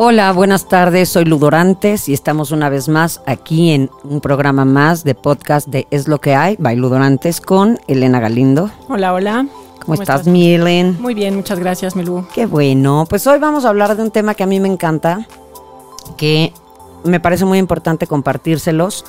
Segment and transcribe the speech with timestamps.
[0.00, 5.02] Hola, buenas tardes, soy Ludorantes y estamos una vez más aquí en un programa más
[5.02, 8.70] de podcast de Es lo que hay, by Ludorantes con Elena Galindo.
[8.88, 9.46] Hola, hola.
[9.84, 10.96] ¿Cómo, estás, mi Elen?
[11.00, 12.24] Muy bien, muchas gracias, Milú.
[12.32, 15.26] Qué bueno, pues hoy vamos a hablar de un tema que a mí me encanta,
[16.16, 16.52] que
[17.04, 19.04] me parece muy importante compartírselos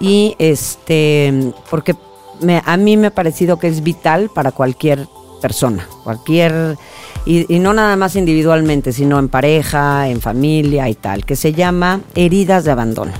[0.00, 1.94] y este, porque
[2.40, 5.06] me- a mí me ha parecido que es vital para cualquier
[5.44, 6.78] persona, cualquier,
[7.26, 11.52] y, y no nada más individualmente, sino en pareja, en familia y tal, que se
[11.52, 13.12] llama heridas de abandono.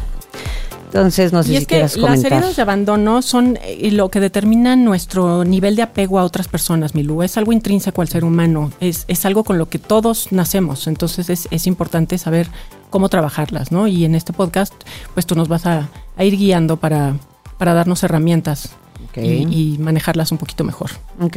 [0.86, 2.32] Entonces, no sé y si es que quieras las comentar.
[2.32, 6.94] heridas de abandono son eh, lo que determina nuestro nivel de apego a otras personas,
[6.94, 7.22] Milú.
[7.22, 11.28] Es algo intrínseco al ser humano, es, es algo con lo que todos nacemos, entonces
[11.28, 12.48] es, es importante saber
[12.88, 13.86] cómo trabajarlas, ¿no?
[13.86, 14.72] Y en este podcast,
[15.12, 17.18] pues tú nos vas a, a ir guiando para,
[17.58, 18.70] para darnos herramientas
[19.22, 20.90] Y, y manejarlas un poquito mejor.
[21.20, 21.36] Ok.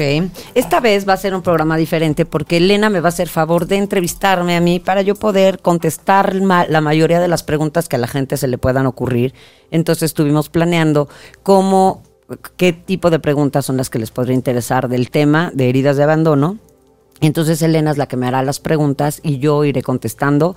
[0.56, 3.68] Esta vez va a ser un programa diferente porque Elena me va a hacer favor
[3.68, 7.96] de entrevistarme a mí para yo poder contestar ma- la mayoría de las preguntas que
[7.96, 9.34] a la gente se le puedan ocurrir.
[9.72, 11.10] Entonces estuvimos planeando
[11.44, 12.04] cómo,
[12.56, 16.04] qué tipo de preguntas son las que les podría interesar del tema de heridas de
[16.04, 16.58] abandono.
[17.20, 20.56] Entonces Elena es la que me hará las preguntas y yo iré contestando.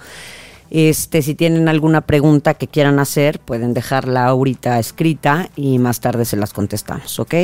[0.71, 6.25] Este, si tienen alguna pregunta que quieran hacer, pueden dejarla ahorita escrita y más tarde
[6.25, 7.35] se las contestamos, ¿ok?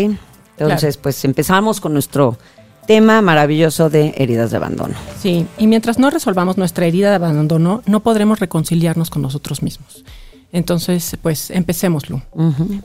[0.58, 2.38] Entonces, pues empezamos con nuestro
[2.86, 4.94] tema maravilloso de heridas de abandono.
[5.20, 10.04] Sí, y mientras no resolvamos nuestra herida de abandono, no podremos reconciliarnos con nosotros mismos.
[10.52, 12.22] Entonces, pues empecemos, Lu.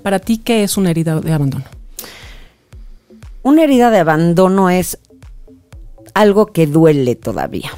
[0.02, 1.66] Para ti, ¿qué es una herida de abandono?
[3.44, 4.98] Una herida de abandono es
[6.16, 7.72] algo que duele todavía,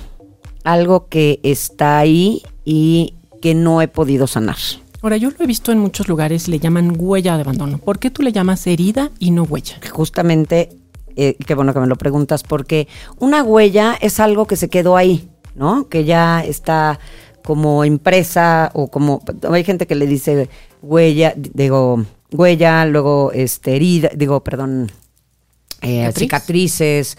[0.63, 4.57] algo que está ahí y que no he podido sanar.
[5.01, 7.78] Ahora, yo lo he visto en muchos lugares, le llaman huella de abandono.
[7.78, 9.75] ¿Por qué tú le llamas herida y no huella?
[9.91, 10.69] justamente,
[11.18, 12.88] eh, qué bueno que me lo preguntas, porque
[13.19, 15.90] una huella es algo que se quedó ahí, ¿no?
[15.90, 17.00] Que ya está
[17.44, 20.50] como impresa o como, hay gente que le dice
[20.81, 24.90] huella, digo, huella, luego este, herida, digo, perdón,
[25.81, 26.19] eh, ¿Cicatriz?
[26.19, 27.18] cicatrices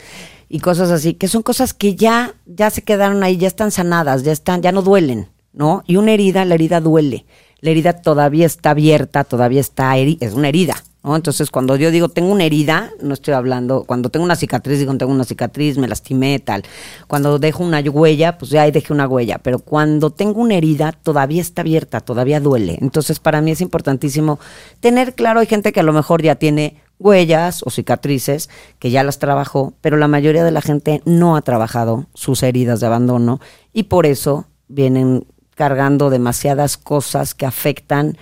[0.48, 4.22] y cosas así, que son cosas que ya, ya se quedaron ahí, ya están sanadas,
[4.22, 5.82] ya están, ya no duelen, ¿no?
[5.86, 7.24] Y una herida, la herida duele.
[7.60, 11.16] La herida todavía está abierta, todavía está es una herida, ¿no?
[11.16, 14.94] Entonces, cuando yo digo tengo una herida, no estoy hablando, cuando tengo una cicatriz, digo
[14.98, 16.62] tengo una cicatriz, me lastimé, tal.
[17.06, 19.38] Cuando dejo una huella, pues ya ahí dejé una huella.
[19.38, 22.76] Pero cuando tengo una herida, todavía está abierta, todavía duele.
[22.82, 24.38] Entonces, para mí es importantísimo
[24.80, 29.02] tener claro, hay gente que a lo mejor ya tiene huellas o cicatrices que ya
[29.04, 33.40] las trabajó, pero la mayoría de la gente no ha trabajado sus heridas de abandono
[33.72, 38.16] y por eso vienen cargando demasiadas cosas que afectan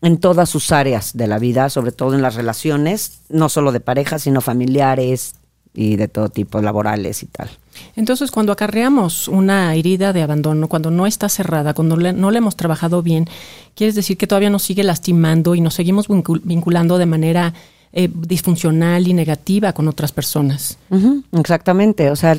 [0.00, 3.80] en todas sus áreas de la vida, sobre todo en las relaciones, no solo de
[3.80, 5.34] pareja, sino familiares
[5.74, 7.48] y de todo tipo, laborales y tal.
[7.96, 12.38] Entonces, cuando acarreamos una herida de abandono, cuando no está cerrada, cuando le- no la
[12.38, 13.26] hemos trabajado bien,
[13.74, 17.54] quieres decir que todavía nos sigue lastimando y nos seguimos vincul- vinculando de manera
[17.92, 20.76] eh, disfuncional y negativa con otras personas.
[21.32, 22.38] Exactamente, o sea,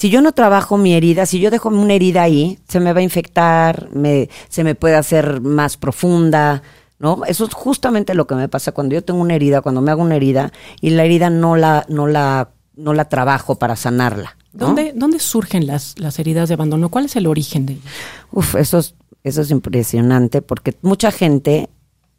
[0.00, 3.00] si yo no trabajo mi herida, si yo dejo una herida ahí, se me va
[3.00, 6.62] a infectar, me, se me puede hacer más profunda,
[6.98, 7.22] ¿no?
[7.26, 10.00] Eso es justamente lo que me pasa cuando yo tengo una herida, cuando me hago
[10.00, 14.38] una herida y la herida no la, no la, no la trabajo para sanarla.
[14.54, 14.68] ¿no?
[14.68, 16.88] ¿Dónde, ¿Dónde surgen las, las heridas de abandono?
[16.88, 17.92] ¿Cuál es el origen de ellas?
[18.32, 21.68] Uf, eso es, eso es impresionante porque mucha gente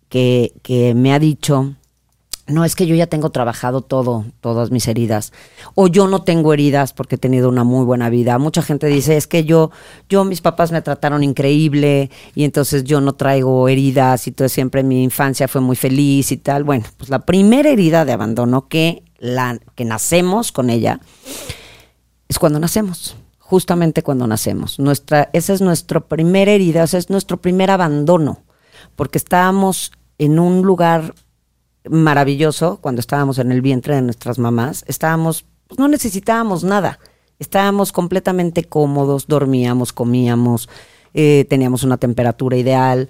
[0.08, 1.74] que, que me ha dicho,
[2.52, 5.34] no es que yo ya tengo trabajado todo, todas mis heridas,
[5.76, 8.38] o yo no tengo heridas porque he tenido una muy buena vida.
[8.38, 9.72] Mucha gente dice, es que yo,
[10.10, 14.84] yo mis papás me trataron increíble y entonces yo no traigo heridas y todo siempre
[14.84, 16.64] mi infancia fue muy feliz y tal.
[16.64, 21.00] Bueno, pues la primera herida de abandono que la que nacemos con ella
[22.28, 24.80] es cuando nacemos, justamente cuando nacemos.
[24.80, 28.40] Nuestra, esa es nuestra primera herida, ese es nuestro primer abandono,
[28.96, 31.14] porque estábamos en un lugar
[31.90, 37.00] maravilloso cuando estábamos en el vientre de nuestras mamás, estábamos, pues no necesitábamos nada,
[37.40, 40.70] estábamos completamente cómodos, dormíamos, comíamos,
[41.14, 43.10] eh, teníamos una temperatura ideal,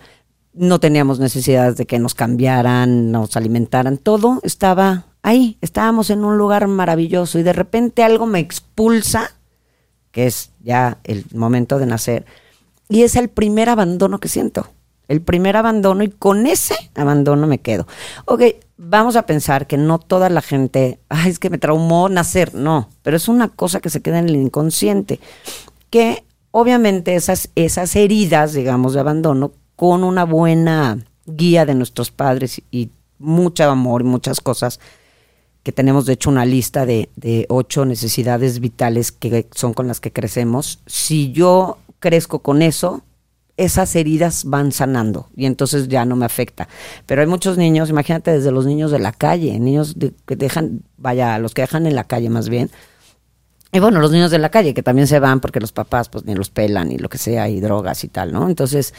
[0.54, 6.38] no teníamos necesidades de que nos cambiaran, nos alimentaran, todo estaba ahí, estábamos en un
[6.38, 9.32] lugar maravilloso y de repente algo me expulsa,
[10.12, 12.26] que es ya el momento de nacer,
[12.90, 14.68] y es el primer abandono que siento.
[15.08, 17.88] El primer abandono y con ese abandono me quedo.
[18.26, 18.44] Ok,
[18.78, 22.90] vamos a pensar que no toda la gente, ay, es que me traumó nacer, no,
[23.04, 25.20] pero es una cosa que se queda en el inconsciente,
[25.90, 32.62] que obviamente esas, esas heridas, digamos, de abandono, con una buena guía de nuestros padres
[32.72, 32.90] y
[33.20, 34.80] mucho amor y muchas cosas,
[35.64, 40.00] que tenemos de hecho una lista de, de ocho necesidades vitales que son con las
[40.00, 43.04] que crecemos, si yo crezco con eso,
[43.64, 46.68] esas heridas van sanando y entonces ya no me afecta.
[47.06, 51.38] Pero hay muchos niños, imagínate desde los niños de la calle, niños que dejan, vaya,
[51.40, 52.72] los que dejan en la calle más bien.
[53.72, 56.26] Y bueno, los niños de la calle que también se van porque los papás pues
[56.26, 58.50] ni los pelan y lo que sea y drogas y tal, ¿no?
[58.50, 58.94] Entonces,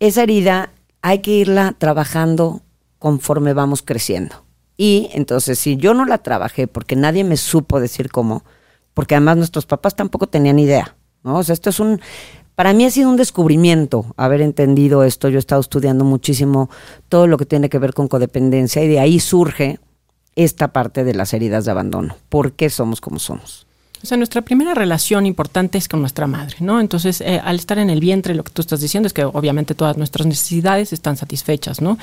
[0.00, 2.62] esa herida hay que irla trabajando
[2.98, 4.44] conforme vamos creciendo.
[4.76, 8.44] Y entonces, si yo no la trabajé porque nadie me supo decir cómo,
[8.94, 11.38] porque además nuestros papás tampoco tenían idea, ¿no?
[11.38, 12.00] O sea, esto es un,
[12.54, 15.28] para mí ha sido un descubrimiento haber entendido esto.
[15.28, 16.70] Yo he estado estudiando muchísimo
[17.08, 19.78] todo lo que tiene que ver con codependencia y de ahí surge
[20.36, 22.16] esta parte de las heridas de abandono.
[22.28, 23.66] ¿Por qué somos como somos?
[24.02, 26.80] O sea, nuestra primera relación importante es con nuestra madre, ¿no?
[26.80, 29.74] Entonces, eh, al estar en el vientre, lo que tú estás diciendo es que obviamente
[29.74, 31.98] todas nuestras necesidades están satisfechas, ¿no?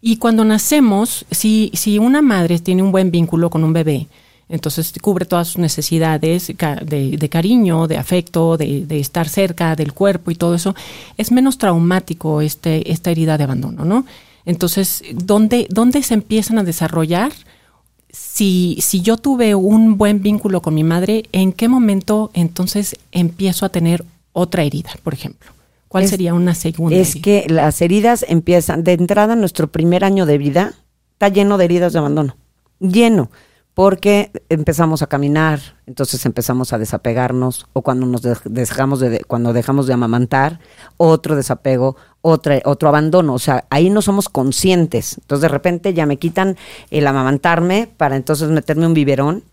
[0.00, 4.06] Y cuando nacemos, si, si una madre tiene un buen vínculo con un bebé,
[4.48, 10.34] entonces cubre todas sus necesidades de, cariño, de afecto, de, estar cerca del cuerpo y
[10.34, 10.74] todo eso.
[11.16, 14.06] Es menos traumático este, esta herida de abandono, ¿no?
[14.46, 17.32] Entonces, ¿dónde, dónde se empiezan a desarrollar?
[18.10, 23.66] Si, si yo tuve un buen vínculo con mi madre, ¿en qué momento entonces empiezo
[23.66, 25.50] a tener otra herida, por ejemplo?
[25.88, 26.96] ¿Cuál sería una segunda?
[26.96, 30.74] Es que las heridas empiezan, de entrada, nuestro primer año de vida
[31.12, 32.36] está lleno de heridas de abandono.
[32.80, 33.30] Lleno
[33.78, 39.86] porque empezamos a caminar, entonces empezamos a desapegarnos, o cuando nos dejamos de, cuando dejamos
[39.86, 40.58] de amamantar,
[40.96, 45.18] otro desapego, otra, otro abandono, o sea, ahí no somos conscientes.
[45.18, 46.56] Entonces de repente ya me quitan
[46.90, 49.44] el amamantarme para entonces meterme un biberón,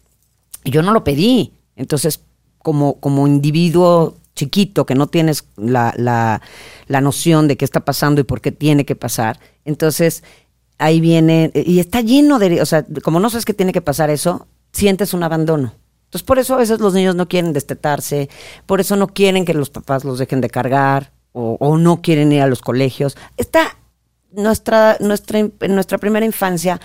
[0.64, 1.54] y yo no lo pedí.
[1.76, 2.22] Entonces,
[2.64, 6.42] como, como individuo chiquito que no tienes la, la,
[6.88, 10.24] la noción de qué está pasando y por qué tiene que pasar, entonces
[10.78, 14.10] ahí viene, y está lleno de, o sea, como no sabes que tiene que pasar
[14.10, 15.74] eso, sientes un abandono.
[16.06, 18.30] Entonces, por eso a veces los niños no quieren destetarse,
[18.66, 22.32] por eso no quieren que los papás los dejen de cargar, o, o no quieren
[22.32, 23.18] ir a los colegios.
[23.38, 23.76] Está
[24.36, 26.80] nuestra, nuestra, nuestra primera infancia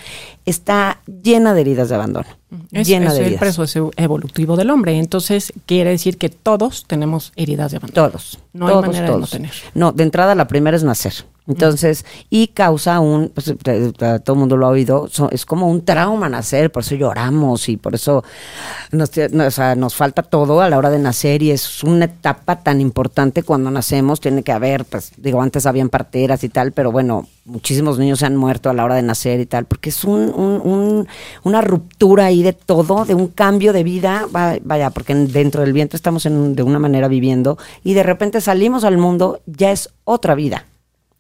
[0.45, 2.27] está llena de heridas de abandono.
[2.73, 4.99] Es, llena de el proceso evolutivo del hombre.
[4.99, 8.09] Entonces, quiere decir que todos tenemos heridas de abandono.
[8.09, 8.39] Todos.
[8.53, 9.53] No hay manera de no tener.
[9.75, 11.15] No, de entrada la primera es nacer.
[11.51, 13.53] Entonces, y causa un, pues,
[14.25, 17.77] todo el mundo lo ha oído, es como un trauma nacer, por eso lloramos y
[17.77, 18.23] por eso
[18.93, 23.69] nos, falta todo a la hora de nacer y es una etapa tan importante cuando
[23.73, 28.21] nacemos, tiene que haber, pues digo, antes habían parteras y tal, pero bueno, muchísimos niños
[28.21, 31.09] se han muerto a la hora de nacer y tal, porque es un, un,
[31.43, 35.97] una ruptura ahí de todo, de un cambio de vida, vaya, porque dentro del vientre
[35.97, 40.37] estamos en, de una manera viviendo y de repente salimos al mundo, ya es otra
[40.37, 40.65] vida.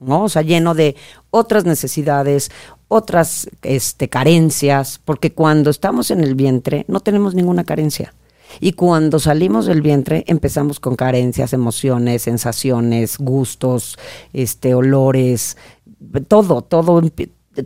[0.00, 0.24] ¿No?
[0.24, 0.96] O sea, lleno de
[1.30, 2.50] otras necesidades,
[2.88, 8.12] otras este, carencias, porque cuando estamos en el vientre no tenemos ninguna carencia.
[8.58, 13.96] Y cuando salimos del vientre empezamos con carencias, emociones, sensaciones, gustos,
[14.32, 15.56] este, olores,
[16.26, 17.02] todo, todo,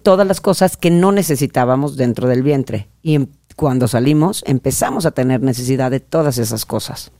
[0.03, 2.89] todas las cosas que no necesitábamos dentro del vientre.
[3.03, 7.13] Y em, cuando salimos empezamos a tener necesidad de todas esas cosas.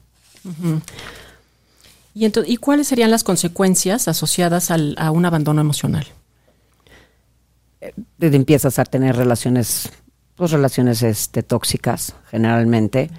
[2.15, 6.07] ¿Y, entonces, ¿Y cuáles serían las consecuencias asociadas al, a un abandono emocional?
[7.81, 9.91] Eh, empiezas a tener relaciones,
[10.37, 13.11] pues relaciones este, tóxicas generalmente.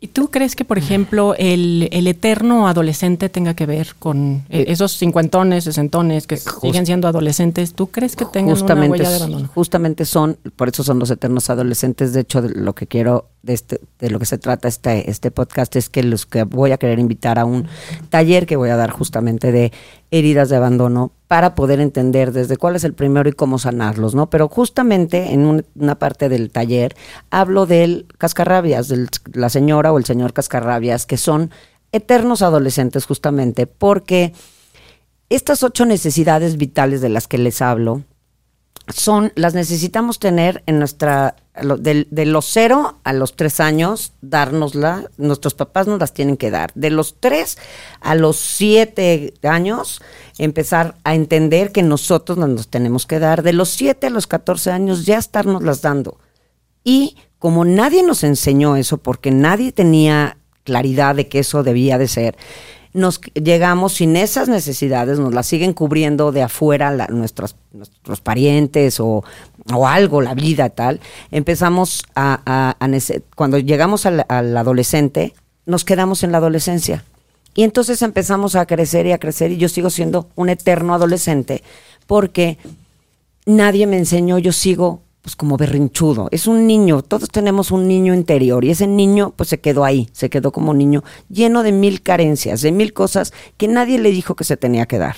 [0.00, 4.96] ¿Y tú crees que, por ejemplo, el, eterno adolescente tenga que ver con eh, esos
[4.96, 7.74] cincuentones, sesentones que siguen siendo adolescentes?
[7.74, 9.48] ¿Tú crees que tengan una huella de abandono?
[9.48, 12.12] Justamente son, por eso son los eternos adolescentes.
[12.12, 15.32] De hecho, de lo que quiero, de, este, de lo que se trata este, este
[15.32, 17.66] podcast es que los que voy a querer invitar a un
[18.08, 19.72] taller que voy a dar justamente de
[20.12, 24.30] heridas de abandono para poder entender desde cuál es el primero y cómo sanarlos, ¿no?
[24.30, 26.96] Pero justamente en una parte del taller
[27.30, 31.50] hablo del cascarrabias, de la señora o el señor cascarrabias, que son
[31.92, 34.32] eternos adolescentes justamente, porque
[35.28, 38.04] estas ocho necesidades vitales de las que les hablo
[38.88, 45.54] son, las necesitamos tener en nuestra de, los cero a los tres años, dárnosla, nuestros
[45.54, 46.72] papás nos las tienen que dar.
[46.74, 47.58] De los tres
[48.00, 50.02] a los siete años,
[50.38, 53.42] empezar a entender que nosotros nos los tenemos que dar.
[53.42, 56.18] De los siete a los catorce años, ya estarnos las dando.
[56.84, 62.08] Y como nadie nos enseñó eso, porque nadie tenía claridad de que eso debía de
[62.08, 62.36] ser,
[62.92, 69.24] nos llegamos sin esas necesidades, nos las siguen cubriendo de afuera nuestros, nuestros parientes o,
[69.74, 71.00] o algo, la vida tal.
[71.30, 72.76] Empezamos a,
[73.34, 75.34] cuando llegamos al, adolescente,
[75.66, 77.04] nos quedamos en la adolescencia.
[77.54, 81.62] Y entonces empezamos a crecer y a crecer y yo sigo siendo un eterno adolescente
[82.06, 82.56] porque
[83.46, 86.28] nadie me enseñó, yo sigo pues como berrinchudo.
[86.30, 90.08] Es un niño, todos tenemos un niño interior y ese niño pues se quedó ahí,
[90.12, 94.36] se quedó como niño lleno de mil carencias, de mil cosas que nadie le dijo
[94.36, 95.16] que se tenía que dar.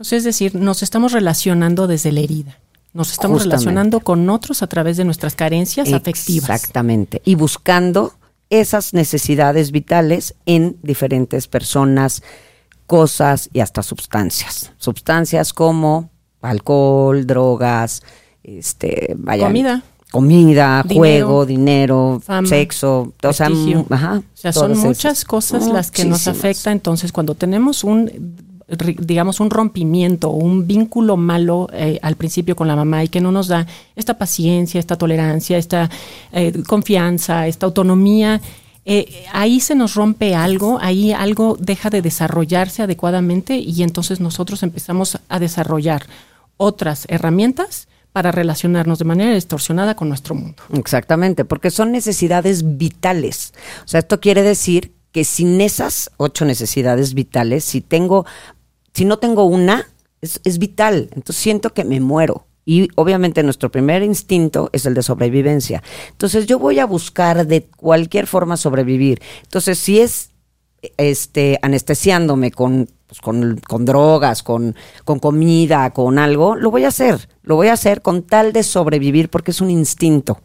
[0.00, 2.58] Sea, es decir, nos estamos relacionando desde la herida.
[2.92, 3.44] Nos estamos Justamente.
[3.64, 6.50] relacionando con otros a través de nuestras carencias afectivas.
[6.50, 7.22] Exactamente.
[7.24, 8.14] Y buscando
[8.50, 12.22] esas necesidades vitales en diferentes personas,
[12.86, 14.72] cosas y hasta sustancias.
[14.76, 16.10] Sustancias como
[16.42, 18.02] alcohol, drogas,
[18.42, 19.82] este, vaya, Comida.
[20.10, 23.48] comida, Dinero, juego, dinero, fama, sexo, o sea,
[23.90, 24.84] ajá, O sea, son esas.
[24.84, 26.72] muchas cosas las que nos afectan.
[26.72, 28.34] Entonces, cuando tenemos un,
[28.98, 33.32] digamos, un rompimiento un vínculo malo eh, al principio con la mamá y que no
[33.32, 35.90] nos da esta paciencia, esta tolerancia, esta
[36.32, 38.40] eh, confianza, esta autonomía,
[38.84, 44.62] eh, ahí se nos rompe algo, ahí algo deja de desarrollarse adecuadamente y entonces nosotros
[44.62, 46.06] empezamos a desarrollar
[46.56, 50.62] otras herramientas para relacionarnos de manera distorsionada con nuestro mundo.
[50.74, 53.52] Exactamente, porque son necesidades vitales.
[53.84, 58.26] O sea, esto quiere decir que sin esas ocho necesidades vitales, si tengo,
[58.94, 59.88] si no tengo una,
[60.20, 61.08] es, es vital.
[61.12, 62.46] Entonces siento que me muero.
[62.64, 65.82] Y obviamente nuestro primer instinto es el de sobrevivencia.
[66.10, 69.20] Entonces yo voy a buscar de cualquier forma sobrevivir.
[69.42, 70.30] Entonces si es
[70.96, 76.88] este anestesiándome con pues, con, con drogas, con, con comida, con algo, lo voy a
[76.88, 77.28] hacer.
[77.42, 80.40] Lo voy a hacer con tal de sobrevivir porque es un instinto.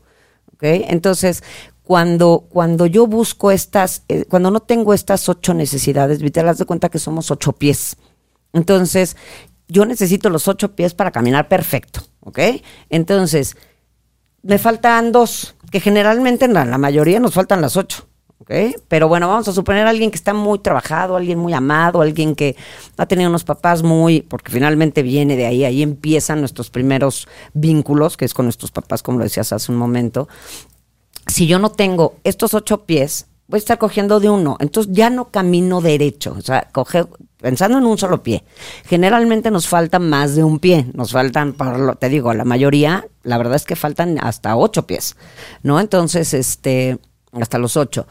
[0.52, 0.64] ¿ok?
[0.64, 1.44] Entonces,
[1.84, 6.90] cuando, cuando yo busco estas, eh, cuando no tengo estas ocho necesidades vitales, de cuenta
[6.90, 7.98] que somos ocho pies.
[8.56, 9.18] Entonces,
[9.68, 12.40] yo necesito los ocho pies para caminar perfecto, ¿ok?
[12.90, 13.58] Entonces,
[14.44, 18.08] me faltan dos, que generalmente en la, mayoría nos faltan las ocho.
[18.38, 18.52] ¿ok?
[18.88, 22.34] Pero bueno, vamos a suponer a alguien que está muy trabajado, alguien muy amado, alguien
[22.34, 22.56] que
[22.96, 28.16] ha tenido unos papás muy, porque finalmente viene de ahí, ahí empiezan nuestros primeros vínculos,
[28.16, 30.30] que es con nuestros papás, como lo decías hace un momento.
[31.28, 35.10] Si yo no tengo estos ocho pies, voy a estar cogiendo de uno, entonces ya
[35.10, 37.06] no camino derecho, o sea, coge,
[37.38, 38.44] pensando en un solo pie.
[38.86, 43.08] Generalmente nos falta más de un pie, nos faltan, por lo, te digo, la mayoría,
[43.24, 45.16] la verdad es que faltan hasta ocho pies,
[45.62, 45.80] ¿no?
[45.80, 46.98] Entonces, este,
[47.32, 48.08] hasta los ocho.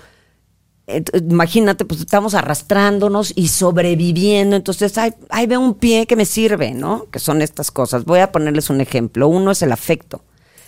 [1.15, 4.55] Imagínate, pues estamos arrastrándonos y sobreviviendo.
[4.55, 7.07] Entonces, ahí, ahí veo un pie que me sirve, ¿no?
[7.11, 8.05] Que son estas cosas.
[8.05, 9.27] Voy a ponerles un ejemplo.
[9.27, 10.23] Uno es el afecto.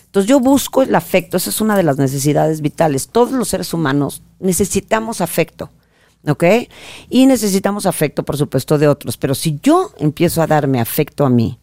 [0.07, 1.37] Entonces, yo busco el afecto.
[1.37, 3.09] Esa es una de las necesidades vitales.
[3.09, 5.69] Todos los seres humanos necesitamos afecto.
[6.27, 6.43] ¿Ok?
[7.09, 9.17] Y necesitamos afecto, por supuesto, de otros.
[9.17, 11.59] Pero si yo empiezo a darme afecto a mí,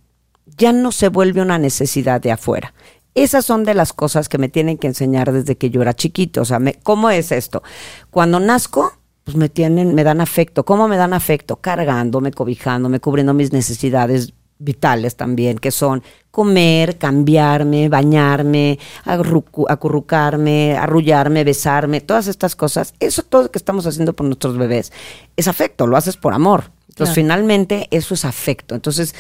[0.57, 2.73] ya no se vuelve una necesidad de afuera.
[3.15, 6.43] Esas son de las cosas que me tienen que enseñar desde que yo era chiquito.
[6.43, 7.63] O sea, ¿cómo es esto?
[8.11, 8.93] Cuando nazco,
[9.25, 10.65] pues me tienen, me dan afecto.
[10.65, 11.57] ¿Cómo me dan afecto?
[11.57, 14.35] Cargándome, cobijándome, cubriendo mis necesidades
[14.65, 22.95] vitales también, que son comer, cambiarme, bañarme, acurrucarme, arrullarme, besarme, todas estas cosas.
[23.01, 24.93] Eso todo que estamos haciendo por nuestros bebés
[25.37, 26.71] es afecto, lo haces por amor.
[26.89, 27.27] Entonces, Claro.
[27.27, 28.75] finalmente, eso es afecto.
[28.75, 29.15] Entonces,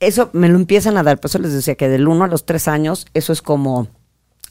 [0.00, 1.18] eso me lo empiezan a dar.
[1.18, 3.88] Por eso les decía que del 1 a los 3 años, eso es como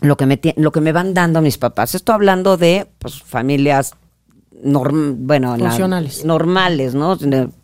[0.02, 1.94] lo que me, lo que me van dando mis papás.
[1.96, 3.96] Estoy hablando de pues, familias
[4.64, 5.70] norm, bueno, la-
[6.24, 7.18] normales, ¿no?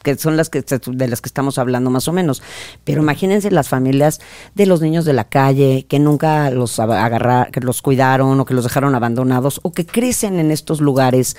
[0.04, 2.44] Que son las que de las que estamos hablando más o menos.
[2.84, 4.20] Pero imagínense las familias
[4.56, 8.54] de los niños de la calle que nunca los agarrar, que los cuidaron o que
[8.54, 11.36] los dejaron abandonados o que crecen en estos lugares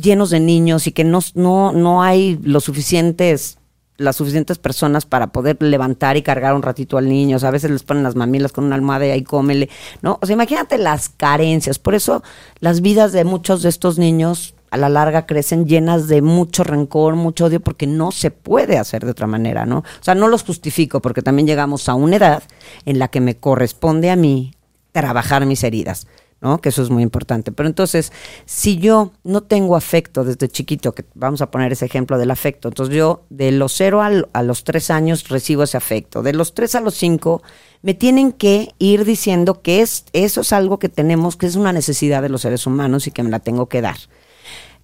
[0.00, 3.58] llenos de niños y que no no no hay los suficientes
[3.96, 7.36] las suficientes personas para poder levantar y cargar un ratito al niño.
[7.36, 9.70] O sea, a veces les ponen las mamilas con una almohada y ahí cómele,
[10.02, 10.18] ¿no?
[10.20, 11.78] O sea, imagínate las carencias.
[11.78, 12.20] Por eso
[12.58, 17.14] las vidas de muchos de estos niños a la larga crecen llenas de mucho rencor,
[17.16, 19.78] mucho odio, porque no se puede hacer de otra manera, ¿no?
[19.78, 22.42] O sea, no los justifico, porque también llegamos a una edad
[22.84, 24.52] en la que me corresponde a mí
[24.92, 26.06] trabajar mis heridas.
[26.40, 26.58] ¿no?
[26.60, 27.52] Que eso es muy importante.
[27.52, 28.12] Pero entonces,
[28.44, 32.68] si yo no tengo afecto desde chiquito, que vamos a poner ese ejemplo del afecto,
[32.68, 36.22] entonces yo de los cero al- a los tres años recibo ese afecto.
[36.22, 37.42] De los tres a los cinco,
[37.80, 41.72] me tienen que ir diciendo que es, eso es algo que tenemos, que es una
[41.72, 43.96] necesidad de los seres humanos y que me la tengo que dar.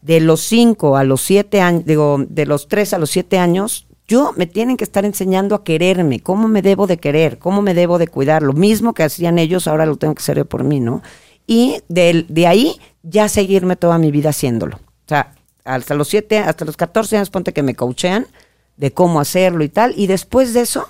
[0.03, 3.87] De los cinco a los siete años, digo, de los tres a los siete años,
[4.09, 7.75] yo me tienen que estar enseñando a quererme, cómo me debo de querer, cómo me
[7.75, 8.43] debo de cuidar.
[8.43, 11.03] Lo mismo que hacían ellos, ahora lo tengo que hacer yo por mí, ¿no?
[11.47, 14.77] Y del- de, ahí ya seguirme toda mi vida haciéndolo.
[14.77, 18.27] O sea, hasta los 7, hasta los 14 años, ponte que me coachean
[18.77, 20.89] de cómo hacerlo y tal, y después de eso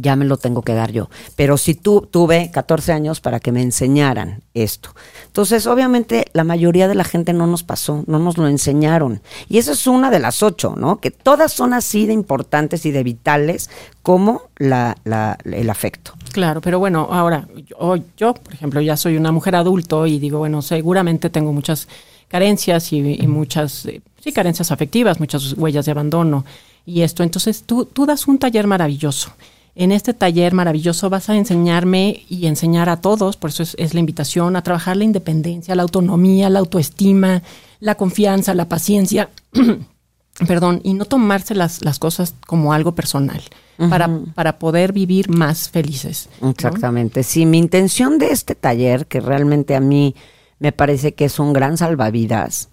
[0.00, 1.08] ya me lo tengo que dar yo.
[1.36, 4.90] Pero si tú tuve 14 años para que me enseñaran esto.
[5.26, 9.20] Entonces, obviamente, la mayoría de la gente no nos pasó, no nos lo enseñaron.
[9.48, 11.00] Y eso es una de las ocho, ¿no?
[11.00, 13.70] Que todas son así de importantes y de vitales
[14.02, 16.12] como la, la, el afecto.
[16.32, 20.38] Claro, pero bueno, ahora, yo, yo, por ejemplo, ya soy una mujer adulto y digo,
[20.38, 21.88] bueno, seguramente tengo muchas
[22.28, 26.44] carencias y, y muchas, eh, sí, carencias afectivas, muchas huellas de abandono
[26.86, 27.22] y esto.
[27.22, 29.32] Entonces, tú, tú das un taller maravilloso
[29.80, 34.00] en este taller maravilloso vas a enseñarme y enseñar a todos, por eso es, la
[34.00, 37.42] invitación, a trabajar la independencia, la autonomía, la autoestima,
[37.78, 39.30] la confianza, la paciencia,
[40.46, 43.42] perdón, y no tomarse las, las cosas como algo personal.
[43.88, 46.28] Para, para, poder vivir más felices.
[46.42, 47.22] Exactamente.
[47.22, 50.14] Sí, mi intención de este taller, que realmente a mí
[50.58, 52.68] me parece que es un gran salvavidas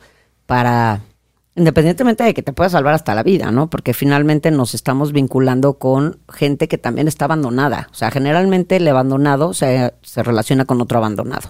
[0.45, 0.99] para
[1.57, 3.69] independientemente de que te pueda salvar hasta la vida, ¿no?
[3.69, 7.89] Porque finalmente nos estamos vinculando con gente que también está abandonada.
[7.91, 11.49] O sea, generalmente el abandonado se, se relaciona con otro abandonado.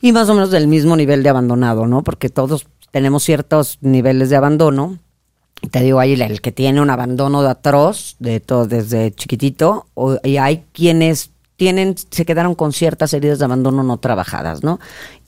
[0.00, 2.04] Y más o menos del mismo nivel de abandonado, ¿no?
[2.04, 4.98] Porque todos tenemos ciertos niveles de abandono.
[5.70, 9.86] Te digo ahí, el que tiene un abandono de atroz, de todo desde chiquitito,
[10.22, 14.80] y hay quienes tienen, se quedaron con ciertas heridas de abandono no trabajadas, ¿no?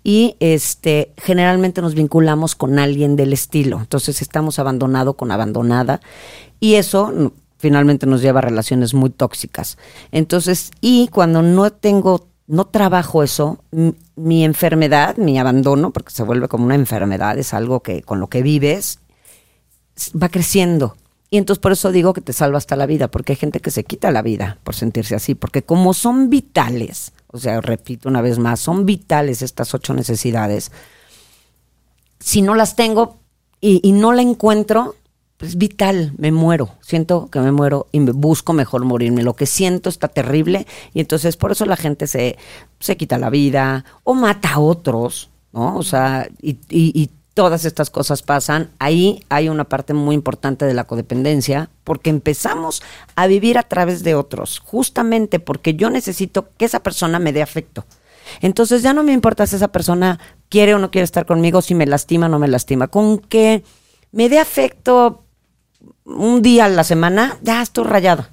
[0.04, 3.80] Y este generalmente nos vinculamos con alguien del estilo.
[3.80, 6.00] Entonces estamos abandonado con abandonada
[6.60, 7.26] y eso mm,
[7.58, 9.78] finalmente nos lleva a relaciones muy tóxicas.
[10.12, 13.58] Entonces, y cuando no tengo no trabajo eso,
[14.16, 18.26] mi enfermedad, mi abandono, porque se vuelve como una enfermedad, es algo que con lo
[18.28, 18.98] que vives
[20.20, 20.94] va creciendo.
[21.30, 23.70] Y entonces por eso digo que te salva hasta la vida, porque hay gente que
[23.70, 28.22] se quita la vida por sentirse así, porque como son vitales, o sea, repito una
[28.22, 30.70] vez más, son vitales estas ocho necesidades.
[32.20, 33.18] Si no las tengo
[33.60, 34.94] y, no la encuentro,
[35.40, 39.24] es vital, me muero, siento que me muero y busco mejor morirme.
[39.24, 42.38] Lo que siento está terrible y entonces por eso la gente se,
[42.78, 45.76] se quita la vida o mata a otros, ¿no?
[45.76, 50.84] O sea, y todas estas cosas pasan, ahí hay una parte muy importante de la
[50.84, 52.82] codependencia, porque empezamos
[53.16, 57.42] a vivir a través de otros, justamente porque yo necesito que esa persona me dé
[57.42, 57.84] afecto.
[58.40, 60.18] Entonces ya no me importa si esa persona
[60.48, 62.86] quiere o no quiere estar conmigo, si me lastima o no me lastima.
[62.86, 63.64] Con que
[64.12, 65.24] me dé afecto
[66.04, 68.30] un día a la semana, ya estoy rayada.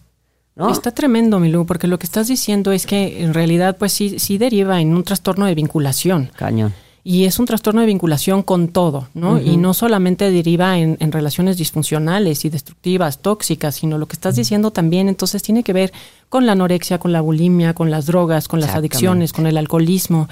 [0.55, 0.71] ¿no?
[0.71, 4.37] Está tremendo, Milú, porque lo que estás diciendo es que en realidad, pues sí, sí
[4.37, 6.29] deriva en un trastorno de vinculación.
[6.35, 9.39] Cañón y es un trastorno de vinculación con todo, ¿no?
[9.39, 14.71] Y no solamente deriva en, relaciones disfuncionales y destructivas, tóxicas, sino lo que estás diciendo
[14.71, 15.91] también, entonces tiene que ver
[16.29, 20.29] con la anorexia, con la bulimia, con las drogas, con las adicciones, con el alcoholismo.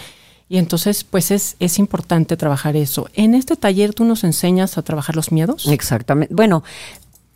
[0.47, 3.07] Y entonces, pues es, es importante trabajar eso.
[3.13, 5.67] En este taller tú nos enseñas a trabajar los miedos.
[5.67, 6.33] Exactamente.
[6.33, 6.63] Bueno,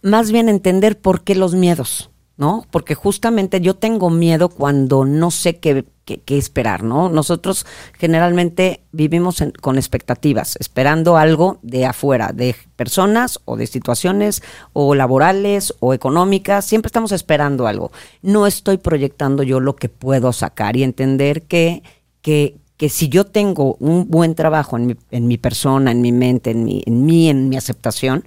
[0.04, 2.10] más bien entender por qué los miedos.
[2.36, 2.65] ¿No?
[2.72, 7.10] Porque justamente yo tengo miedo cuando no sé qué, qué, esperar, ¿no?
[7.10, 7.65] Nosotros
[7.98, 14.41] generalmente vivimos con expectativas, esperando algo de afuera, de personas o de situaciones
[14.74, 17.91] o laborales o económicas, siempre estamos esperando algo.
[18.24, 21.84] No estoy proyectando yo lo que puedo sacar y entender que,
[22.22, 26.12] que, que si yo tengo un buen trabajo en mi, en mi persona, en mi
[26.12, 28.26] mente, en mi, en mí, en mi aceptación,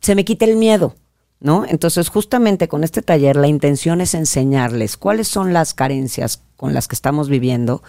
[0.00, 0.96] se me quita el miedo
[1.40, 1.64] ¿no?
[1.66, 6.88] Entonces, justamente con este taller, la intención es enseñarles cuáles son las carencias con las
[6.88, 7.82] que estamos viviendo,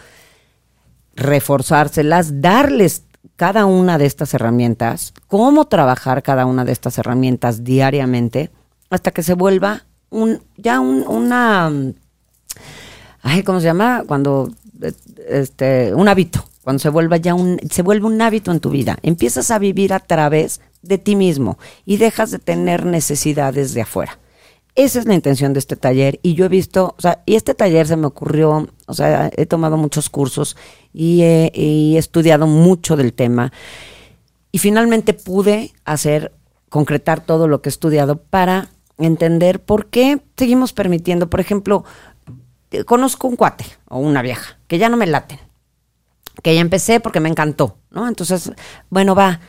[1.16, 3.04] reforzárselas, darles
[3.36, 8.52] cada una de estas herramientas, cómo trabajar cada una de estas herramientas diariamente,
[8.90, 11.72] hasta que se vuelva un, ya un, una,
[13.22, 14.04] ay, ¿cómo se llama?
[14.08, 14.52] Cuando,
[15.28, 18.98] este, un hábito, cuando se vuelva ya un, se vuelve un hábito en tu vida.
[19.02, 24.20] Empiezas a vivir a través de ti mismo y dejas de tener necesidades de afuera.
[24.76, 27.54] Esa es la intención de este taller y yo he visto, o sea, y este
[27.54, 30.56] taller se me ocurrió, o sea, he tomado muchos cursos
[30.94, 33.52] y he, estudiado mucho del tema
[34.52, 36.32] y finalmente pude hacer,
[36.70, 41.84] concretar todo lo que he estudiado para entender por qué seguimos permitiendo, por ejemplo,
[42.86, 45.40] conozco un cuate o una vieja que ya no me laten,
[46.42, 48.08] que ya empecé porque me encantó, ¿no?
[48.08, 48.52] Entonces,
[48.90, 49.42] bueno, va,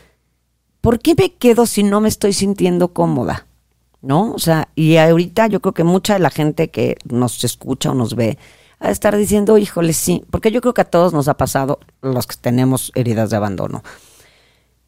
[0.81, 3.47] ¿por qué me quedo si no me estoy sintiendo cómoda?
[4.03, 4.33] ¿No?
[4.33, 7.95] O sea, y ahorita yo creo que mucha de la gente que nos escucha o
[7.95, 8.39] nos ve
[8.79, 12.27] a estar diciendo, híjole, sí, porque yo creo que a todos nos ha pasado los
[12.27, 13.85] que tenemos heridas de abandono.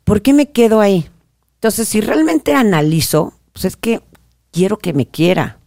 [0.04, 1.08] ¿Por qué me quedo ahí?
[1.56, 4.02] Entonces, si realmente analizo, pues es que
[4.50, 5.58] quiero que me quiera.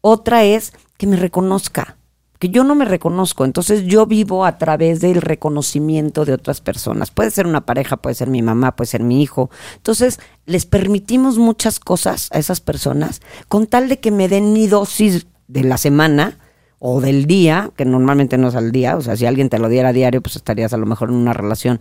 [0.00, 1.97] Otra es que me reconozca,
[2.38, 7.10] que yo no me reconozco, entonces yo vivo a través del reconocimiento de otras personas.
[7.10, 9.50] Puede ser una pareja, puede ser mi mamá, puede ser mi hijo.
[9.76, 14.66] Entonces les permitimos muchas cosas a esas personas con tal de que me den mi
[14.66, 16.38] dosis de la semana
[16.78, 19.68] o del día, que normalmente no es al día, o sea, si alguien te lo
[19.68, 21.80] diera a diario, pues estarías a lo mejor en una relación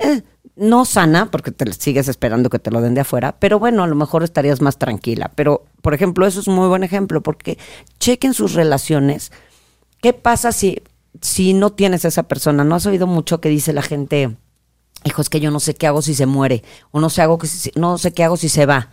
[0.00, 0.22] eh,
[0.56, 3.86] no sana, porque te sigues esperando que te lo den de afuera, pero bueno, a
[3.86, 5.30] lo mejor estarías más tranquila.
[5.34, 7.58] Pero, por ejemplo, eso es un muy buen ejemplo, porque
[8.00, 9.32] chequen sus relaciones
[10.02, 10.82] ¿Qué pasa si,
[11.20, 12.64] si no tienes a esa persona?
[12.64, 14.36] ¿No has oído mucho que dice la gente,
[15.04, 17.38] hijo, es que yo no sé qué hago si se muere, o no sé, hago
[17.38, 18.90] que no sé qué hago si se va?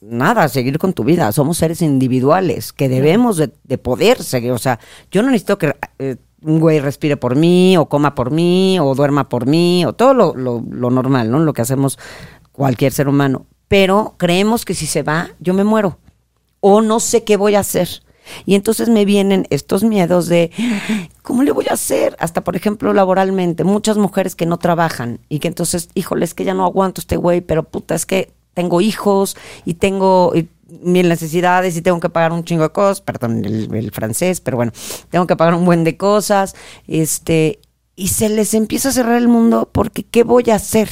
[0.00, 1.30] Nada, seguir con tu vida.
[1.32, 4.52] Somos seres individuales que debemos de, poder seguir.
[4.52, 8.30] O sea, yo no necesito que eh, un güey respire por mí, o coma por
[8.30, 11.40] mí, o duerma por mí, o todo lo, lo, lo normal, ¿no?
[11.40, 11.98] Lo que hacemos
[12.52, 13.44] cualquier ser humano.
[13.68, 15.98] Pero creemos que si se va, yo me muero.
[16.60, 18.05] O no sé qué voy a hacer.
[18.44, 20.50] Y entonces me vienen estos miedos de,
[21.22, 22.16] ¿cómo le voy a hacer?
[22.18, 26.44] Hasta, por ejemplo, laboralmente, muchas mujeres que no trabajan y que entonces, híjole, es que
[26.44, 30.32] ya no aguanto este güey, pero puta, es que tengo hijos y tengo
[30.68, 34.56] mil necesidades y tengo que pagar un chingo de cosas, perdón el, el, francés, pero
[34.56, 34.72] bueno,
[35.10, 36.54] tengo que pagar un buen de cosas,
[36.86, 37.60] este,
[37.94, 40.88] y se les empieza a cerrar el mundo porque ¿qué voy a hacer?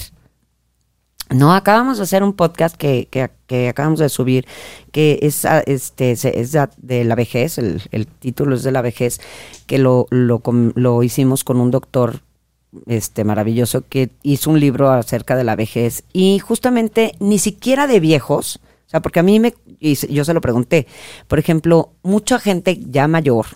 [1.30, 3.08] No, acabamos de hacer un podcast que,
[3.46, 4.46] que, acabamos de subir,
[4.92, 9.20] que es, ah, este, es de la vejez, el, título es de la vejez,
[9.66, 10.42] que lo, lo,
[10.74, 12.20] lo hicimos con un doctor
[12.86, 18.00] este maravilloso que hizo un libro acerca de la vejez y justamente ni siquiera de
[18.00, 20.86] viejos, o sea, porque a mí me, y yo se lo pregunté,
[21.26, 23.46] por ejemplo, mucha gente ya mayor,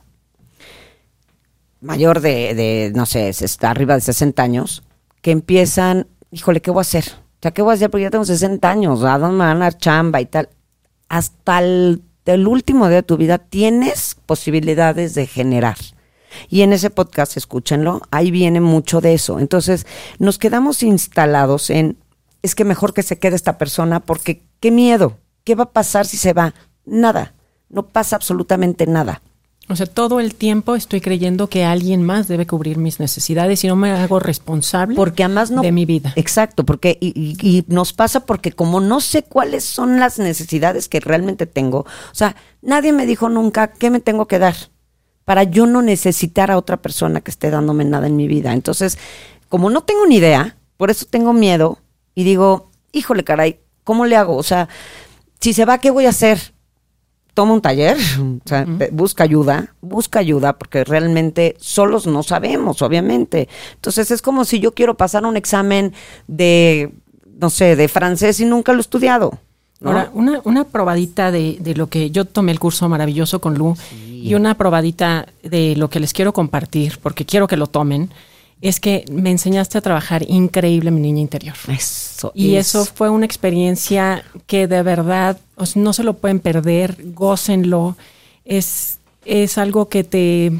[1.80, 4.84] mayor de, de no sé, está arriba de 60 años,
[5.20, 7.27] que empiezan, híjole, ¿qué voy a hacer?
[7.40, 7.90] Sea, ¿qué voy a hacer?
[7.90, 10.48] Porque ya tengo 60 años, ¿a dónde me van a dar chamba y tal?
[11.08, 12.02] Hasta el,
[12.46, 15.76] último día de tu vida tienes posibilidades de generar.
[16.50, 19.38] Y en ese podcast, escúchenlo, ahí viene mucho de eso.
[19.38, 19.86] Entonces,
[20.18, 21.96] nos quedamos instalados en,
[22.42, 26.06] es que mejor que se quede esta persona porque qué miedo, ¿qué va a pasar
[26.06, 26.54] si se va?
[26.84, 27.34] Nada,
[27.70, 29.22] no pasa absolutamente nada.
[29.70, 33.68] O sea, todo el tiempo estoy creyendo que alguien más debe cubrir mis necesidades y
[33.68, 36.14] no me hago responsable porque además no, de mi vida.
[36.16, 41.46] Exacto, porque y, nos pasa porque como no sé cuáles son las necesidades que realmente
[41.46, 44.54] tengo, o sea, nadie me dijo nunca qué me tengo que dar
[45.26, 48.54] para yo no necesitar a otra persona que esté dándome nada en mi vida.
[48.54, 48.96] Entonces,
[49.50, 51.78] como no tengo ni idea, por eso tengo miedo
[52.14, 54.36] y digo, híjole, caray, ¿cómo le hago?
[54.36, 54.70] O sea,
[55.40, 56.54] si se va, ¿qué voy a hacer?
[57.34, 63.48] Toma un taller, o sea, busca ayuda, busca ayuda, porque realmente solos no sabemos, obviamente.
[63.74, 65.92] Entonces es como si yo quiero pasar un examen
[66.26, 66.92] de,
[67.38, 69.38] no sé, de francés y nunca lo he estudiado.
[69.84, 73.76] Ahora, una, una probadita de, de, lo que yo tomé el curso maravilloso con Lu
[74.04, 78.10] y una probadita de lo que les quiero compartir, porque quiero que lo tomen
[78.60, 81.54] es que me enseñaste a trabajar increíble mi niña interior.
[81.68, 82.32] Eso.
[82.34, 85.38] Y eso fue una experiencia que de verdad
[85.76, 87.96] no se lo pueden perder, gócenlo.
[88.44, 90.52] Es, es algo que te,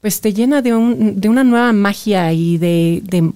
[0.00, 3.32] pues te llena de, un, de una nueva magia y de, de,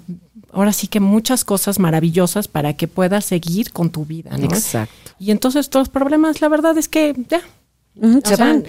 [0.53, 4.37] ahora sí que muchas cosas maravillosas para que puedas seguir con tu vida.
[4.37, 4.45] ¿no?
[4.45, 5.13] Exacto.
[5.19, 7.43] Y entonces todos los problemas, la verdad es que ya,
[8.25, 8.65] se van.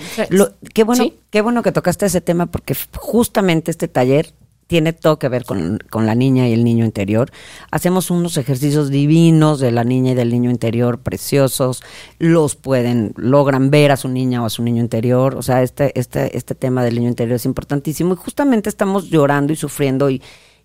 [0.73, 4.33] qué bueno, qué bueno que tocaste ese tema porque justamente este taller
[4.71, 7.29] tiene todo que ver con, la niña y el niño interior.
[7.71, 11.83] Hacemos unos ejercicios divinos de la niña y del niño interior, preciosos.
[12.19, 15.35] Los pueden, logran ver a su niña o a su niño interior.
[15.35, 18.13] O sea, este, este, este tema del niño interior es importantísimo.
[18.13, 20.21] Y justamente estamos llorando y sufriendo y,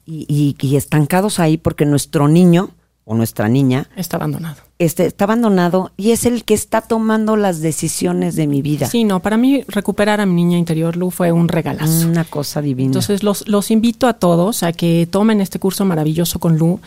[0.07, 2.71] y estancados ahí porque nuestro niño
[3.05, 4.66] o nuestra niña está abandonado.
[4.79, 8.87] Este, está abandonado y es el que está tomando las decisiones de mi vida.
[8.87, 12.07] Sí, no, para mí recuperar a mi niña interior, Lu, fue un regalazo.
[12.07, 12.89] Una cosa divina.
[12.89, 16.81] Entonces los, los invito a todos a que tomen este curso maravilloso con Lu.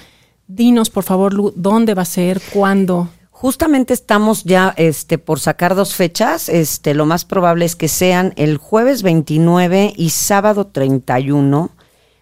[0.47, 3.09] Dinos, por favor, Lu, dónde va a ser, cuándo.
[3.31, 6.47] Justamente estamos ya este, por sacar dos fechas.
[6.47, 11.71] Este, lo más probable es que sean el jueves 29 y sábado 31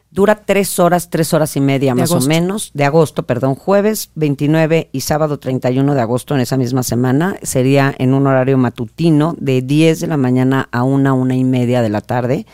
[0.09, 4.89] Dura tres horas, tres horas y media más o menos, de agosto, perdón, jueves 29
[4.91, 7.37] y sábado 31 de agosto en esa misma semana.
[7.41, 11.81] Sería en un horario matutino de 10 de la mañana a una, una y media
[11.81, 12.45] de la tarde.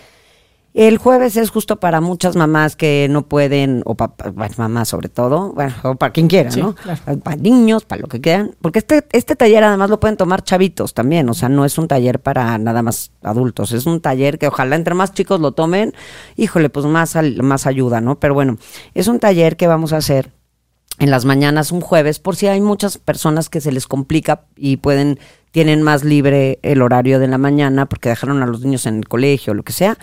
[0.73, 4.13] El jueves es justo para muchas mamás que no pueden, o para,
[4.57, 6.75] mamás sobre todo, bueno, o para quien quiera, ¿no?
[7.23, 8.55] Para niños, para lo que quieran.
[8.59, 11.87] Porque este, este taller además lo pueden tomar chavitos también, o sea, no es un
[11.87, 15.93] taller para nada más adultos, es un taller que ojalá entre más chicos lo tomen,
[16.37, 18.19] híjole, pues más, más ayuda, ¿no?
[18.19, 18.57] Pero bueno,
[18.95, 20.31] es un taller que vamos a hacer
[20.97, 24.77] en las mañanas un jueves, por si hay muchas personas que se les complica y
[24.77, 25.19] pueden
[25.53, 29.07] tienen más libre el horario de la mañana porque dejaron a los niños en el
[29.07, 29.99] colegio o lo que sea.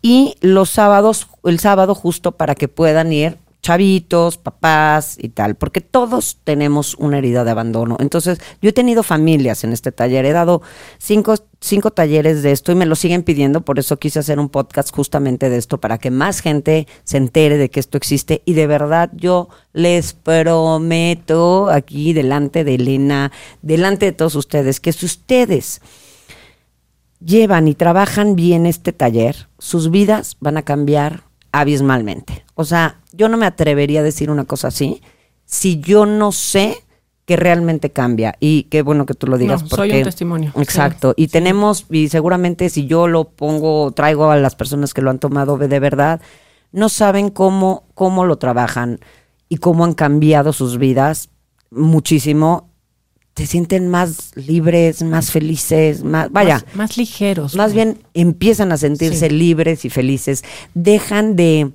[0.00, 5.80] Y los sábados, el sábado justo para que puedan ir chavitos, papás y tal, porque
[5.80, 7.96] todos tenemos una herida de abandono.
[8.00, 10.62] Entonces, yo he tenido familias en este taller, he dado
[10.98, 14.48] cinco, cinco talleres de esto y me lo siguen pidiendo, por eso quise hacer un
[14.48, 18.54] podcast justamente de esto, para que más gente se entere de que esto existe y
[18.54, 23.30] de verdad yo les prometo aquí delante de Elena,
[23.62, 25.80] delante de todos ustedes, que si ustedes
[27.24, 32.44] llevan y trabajan bien este taller, sus vidas van a cambiar abismalmente.
[32.54, 35.02] O sea, yo no me atrevería a decir una cosa así
[35.44, 36.82] si yo no sé
[37.24, 38.34] que realmente cambia.
[38.40, 39.62] Y qué bueno que tú lo digas.
[39.62, 40.52] No, porque, soy un testimonio.
[40.56, 41.14] Exacto.
[41.16, 45.10] Sí, y tenemos, y seguramente si yo lo pongo, traigo a las personas que lo
[45.10, 46.20] han tomado de verdad,
[46.72, 48.98] no saben cómo, cómo lo trabajan
[49.48, 51.30] y cómo han cambiado sus vidas
[51.70, 52.71] muchísimo.
[53.36, 56.56] Se sienten más libres, más felices, más, vaya.
[56.66, 57.54] Más, más ligeros.
[57.54, 59.34] Más bien empiezan a sentirse Sí.
[59.34, 60.44] libres y felices.
[60.74, 61.72] Dejan de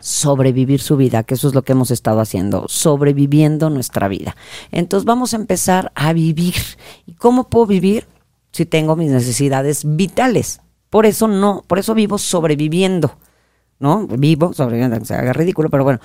[0.00, 4.34] sobrevivir su vida, que eso es lo que hemos estado haciendo, sobreviviendo nuestra vida.
[4.72, 6.54] Entonces vamos a empezar a vivir.
[7.06, 8.06] ¿Y cómo puedo vivir
[8.50, 10.60] si tengo mis necesidades vitales?
[10.88, 13.16] Por eso no, por eso vivo sobreviviendo,
[13.78, 14.06] ¿no?
[14.06, 16.00] Vivo sobreviviendo, se haga ridículo, pero bueno,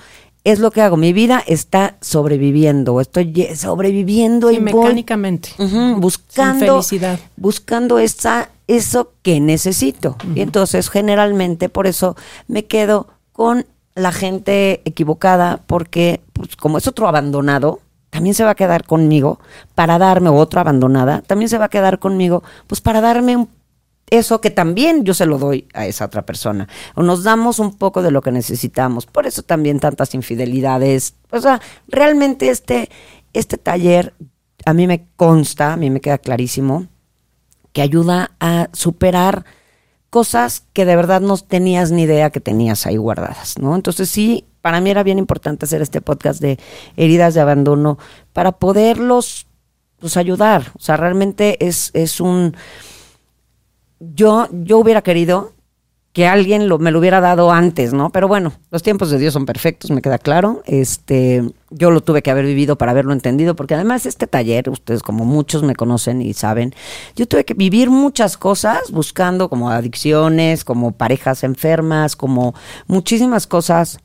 [0.52, 0.96] es lo que hago.
[0.96, 5.50] Mi vida está sobreviviendo, estoy sobreviviendo Sí, y voy- mecánicamente.
[5.98, 7.18] Buscando felicidad.
[7.36, 12.16] buscando esa eso que necesito y entonces generalmente por eso
[12.48, 17.78] me quedo con la gente equivocada porque pues, como es otro abandonado
[18.10, 19.38] también se va a quedar conmigo
[19.76, 23.48] para darme o otra abandonada también se va a quedar conmigo pues para darme un-
[24.10, 26.68] eso que también yo se lo doy a esa otra persona.
[26.94, 29.06] O nos damos un poco de lo que necesitamos.
[29.06, 31.14] Por eso también tantas infidelidades.
[31.30, 32.88] O sea, realmente este,
[33.32, 34.14] este taller
[34.64, 36.86] a mí me consta, a mí me queda clarísimo,
[37.72, 39.44] que ayuda a superar
[40.10, 43.74] cosas que de verdad no tenías ni idea que tenías ahí guardadas, ¿no?
[43.74, 46.58] Entonces sí, para mí era bien importante hacer este podcast de
[46.96, 47.98] heridas de abandono
[48.32, 49.46] para poderlos
[49.98, 50.72] pues ayudar.
[50.74, 52.56] O sea, realmente es, es un
[54.00, 55.52] yo, yo hubiera querido
[56.16, 58.08] que alguien lo, me lo hubiera dado antes, ¿no?
[58.08, 60.62] Pero bueno, los tiempos de Dios son perfectos, me queda claro.
[60.64, 65.02] Este, yo lo tuve que haber vivido para haberlo entendido, porque además este taller, ustedes
[65.02, 66.74] como muchos me conocen y saben,
[67.16, 72.54] yo tuve que vivir muchas cosas buscando como adicciones, como parejas enfermas, como
[72.86, 73.98] muchísimas cosas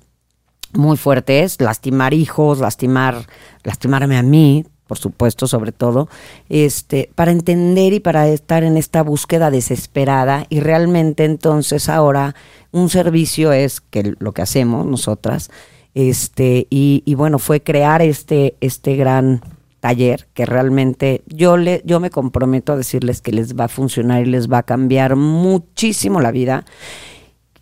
[0.74, 3.26] muy fuertes, lastimar hijos, lastimar,
[3.64, 6.10] lastimarme a mí, por supuesto, sobre todo,
[6.50, 10.46] este, para entender y para estar en esta búsqueda desesperada.
[10.50, 12.36] Y realmente entonces ahora
[12.72, 15.50] un servicio es que lo que hacemos nosotras,
[15.94, 19.40] este, y, y bueno, fue crear este, este gran
[19.80, 24.24] taller que realmente yo le, yo me comprometo a decirles que les va a funcionar
[24.24, 26.66] y les va a cambiar muchísimo la vida.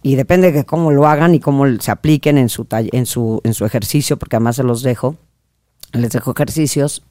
[0.02, 3.54] Y depende de cómo lo hagan y cómo se apliquen en su en su en
[3.54, 5.16] su ejercicio porque además se los dejo
[5.94, 7.04] les dejo ejercicios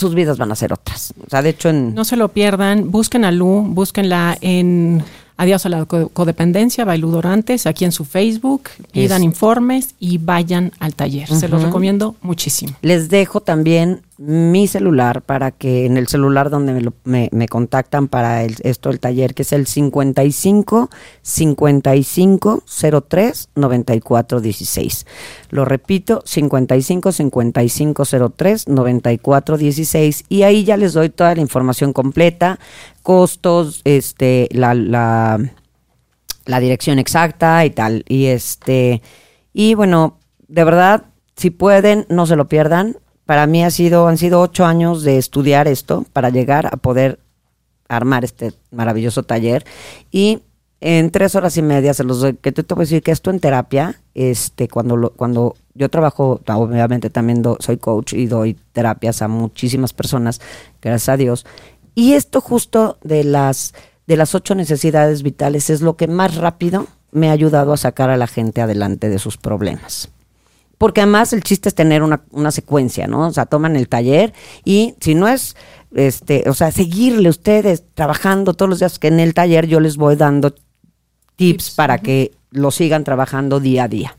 [0.00, 1.14] sus vidas van a ser otras.
[1.24, 5.04] O sea de hecho en No se lo pierdan, busquen a Lu, búsquenla en
[5.42, 10.18] Adiós a la co- codependencia, Bailú Dorantes, aquí en su Facebook, pidan Es- informes y
[10.18, 11.28] vayan al taller.
[11.28, 12.76] Se los recomiendo muchísimo.
[12.82, 17.48] les dejo también mi celular para que en el celular donde me, lo- me- me
[17.48, 20.90] contactan para el- esto el taller que es el 55
[21.22, 22.62] 55
[23.08, 25.06] 03 94 16
[25.50, 28.04] lo repito 55 55
[28.36, 32.58] 03 94 16 y ahí ya les doy toda la información completa
[33.02, 38.04] costos este la, la dirección exacta y tal.
[38.08, 39.02] Y este,
[39.52, 41.04] y bueno, de verdad,
[41.36, 42.96] si pueden, no se lo pierdan.
[43.24, 47.20] Para mí ha sido, han sido ocho años de estudiar esto para llegar a poder
[47.88, 49.64] armar este maravilloso taller.
[50.10, 50.40] Y
[50.80, 53.30] en tres horas y media se los doy, que te tengo que decir que esto
[53.30, 58.56] en terapia, este, cuando lo, cuando yo trabajo, obviamente también do- soy coach y doy
[58.72, 60.40] terapias a muchísimas personas,
[60.80, 61.46] gracias a Dios.
[61.94, 63.74] Y esto justo de las
[64.06, 68.10] de las ocho necesidades vitales es lo que más rápido me ha ayudado a sacar
[68.10, 70.08] a la gente adelante de sus problemas.
[70.78, 73.28] Porque además el chiste es tener una, una secuencia, ¿no?
[73.28, 74.32] O sea, toman el taller
[74.64, 75.54] y si no es,
[75.94, 79.96] este, o sea, seguirle ustedes trabajando todos los días que en el taller yo les
[79.96, 80.64] voy dando tips,
[81.36, 84.16] Tips, para que lo sigan trabajando día a día.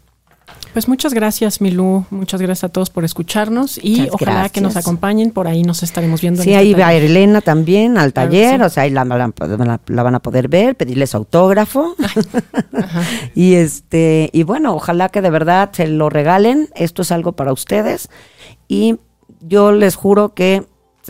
[0.74, 2.06] Pues muchas gracias, Milú.
[2.12, 5.32] Muchas gracias a todos por escucharnos y Muchas ojalá que nos acompañen.
[5.32, 6.42] Por ahí nos estaremos viendo.
[6.42, 7.04] en Sí, este ahí va taller.
[7.04, 8.66] Elena también al Claro taller, sí.
[8.66, 11.96] o sea, ahí la, la- la- la van a poder ver, pedirles autógrafo.
[13.36, 16.70] y este, y bueno, ojalá que de verdad se lo regalen.
[16.76, 18.08] Esto es algo para ustedes.
[18.70, 18.98] Y
[19.42, 20.66] yo les juro que,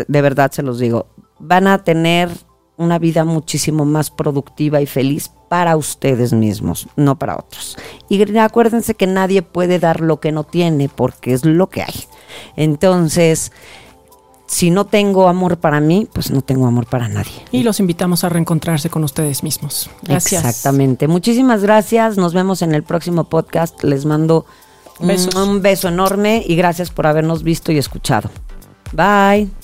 [0.07, 1.05] de verdad se los digo,
[1.37, 2.29] van a tener
[2.81, 7.77] una vida muchísimo más productiva y feliz para ustedes mismos, no para otros.
[8.09, 12.05] Y acuérdense que nadie puede dar lo que no tiene porque es lo que hay.
[12.55, 13.51] Entonces,
[14.51, 17.31] si no tengo amor para mí, pues no tengo amor para nadie.
[17.51, 19.89] Y los invitamos a reencontrarse con ustedes mismos.
[20.01, 20.45] Gracias.
[20.45, 21.07] Exactamente.
[21.07, 22.17] Muchísimas gracias.
[22.17, 23.81] Nos vemos en el próximo podcast.
[23.83, 24.45] Les mando
[24.99, 28.29] un, un beso enorme y gracias por habernos visto y escuchado.
[28.91, 29.60] Bye.